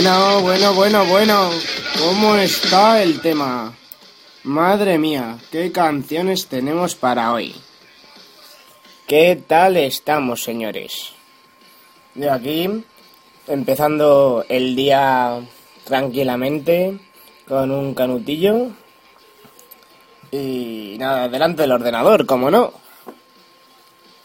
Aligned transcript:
Bueno, 0.00 0.42
bueno, 0.42 0.74
bueno, 0.74 1.04
bueno. 1.06 1.50
¿Cómo 1.98 2.36
está 2.36 3.02
el 3.02 3.20
tema? 3.20 3.74
Madre 4.44 4.96
mía, 4.96 5.38
qué 5.50 5.72
canciones 5.72 6.46
tenemos 6.46 6.94
para 6.94 7.32
hoy. 7.32 7.52
¿Qué 9.08 9.42
tal 9.44 9.76
estamos, 9.76 10.44
señores? 10.44 11.14
De 12.14 12.30
aquí, 12.30 12.84
empezando 13.48 14.44
el 14.48 14.76
día 14.76 15.40
tranquilamente, 15.82 17.00
con 17.48 17.72
un 17.72 17.92
canutillo. 17.92 18.68
Y 20.30 20.94
nada, 21.00 21.28
delante 21.28 21.62
del 21.62 21.72
ordenador, 21.72 22.24
como 22.24 22.52
no. 22.52 22.72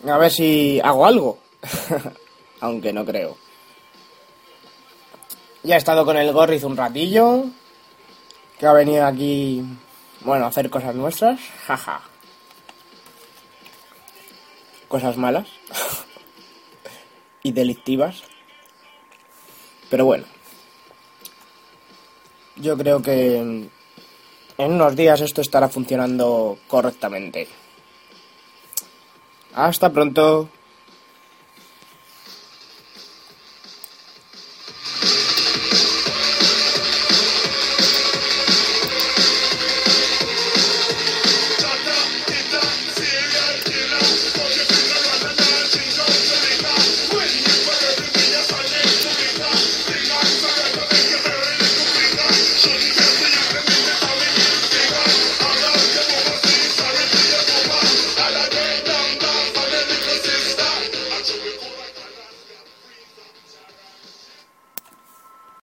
A 0.07 0.19
ver 0.19 0.29
si 0.29 0.79
hago 0.83 1.07
algo. 1.07 1.39
Aunque 2.59 2.93
no 2.93 3.03
creo. 3.03 3.37
Ya 5.63 5.75
he 5.75 5.77
estado 5.77 6.03
con 6.03 6.17
el 6.17 6.33
Gorriz 6.33 6.63
un 6.63 6.75
ratillo. 6.75 7.45
Que 8.59 8.65
ha 8.65 8.73
venido 8.73 9.05
aquí, 9.05 9.63
bueno, 10.21 10.45
a 10.45 10.49
hacer 10.49 10.69
cosas 10.69 10.93
nuestras. 10.93 11.39
Jaja. 11.65 12.01
Cosas 14.89 15.17
malas. 15.17 15.47
y 17.43 17.51
delictivas. 17.53 18.23
Pero 19.89 20.05
bueno. 20.05 20.25
Yo 22.57 22.77
creo 22.77 23.01
que 23.01 23.37
en 23.37 23.71
unos 24.57 24.95
días 24.95 25.21
esto 25.21 25.41
estará 25.41 25.69
funcionando 25.69 26.59
correctamente. 26.67 27.47
Hasta 29.55 29.91
pronto. 29.91 30.49